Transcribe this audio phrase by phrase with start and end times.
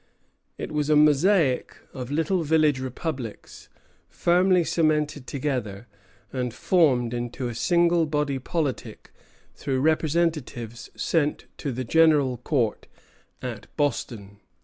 [0.57, 3.69] It was a mosaic of little village republics,
[4.09, 5.85] firmly cemented together,
[6.33, 9.13] and formed into a single body politic
[9.53, 12.87] through representatives sent to the "General Court"
[13.43, 14.39] at Boston.